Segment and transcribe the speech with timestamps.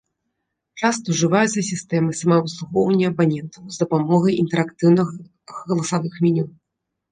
[0.79, 5.07] Часта ўжываюцца сістэмы самаабслугоўвання абанентаў з дапамогай інтэрактыўных
[5.63, 6.45] галасавых меню.